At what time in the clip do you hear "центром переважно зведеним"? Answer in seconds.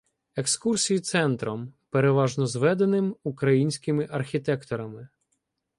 0.99-3.15